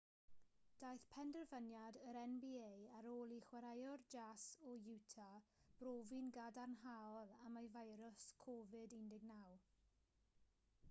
daeth 0.83 1.03
penderfyniad 1.15 1.97
yr 2.11 2.17
nba 2.29 2.61
ar 2.99 3.07
ôl 3.09 3.35
i 3.35 3.35
chwaraewr 3.47 4.05
jas 4.13 4.45
o 4.71 4.73
utah 4.93 5.35
brofi'n 5.83 6.31
gadarnhaol 6.37 7.35
am 7.49 7.61
y 7.63 7.63
feirws 7.75 8.25
covid-19 8.45 9.37